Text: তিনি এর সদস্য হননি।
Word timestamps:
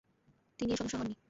তিনি 0.59 0.71
এর 0.71 0.77
সদস্য 0.77 0.95
হননি। 0.95 1.15